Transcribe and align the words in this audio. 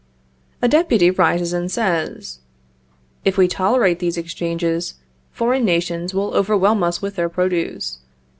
A 0.63 0.67
deputy 0.67 1.11
rises 1.11 1.53
and 1.53 1.71
says, 1.71 2.39
If 3.23 3.37
we 3.37 3.47
tolerate 3.47 3.99
these 3.99 4.17
exchanges, 4.17 4.95
foreign 5.31 5.63
nations 5.63 6.11
will 6.11 6.33
overwhelm 6.33 6.81
us 6.81 7.03
with 7.03 7.17
their 7.17 7.29
produce. 7.29 7.99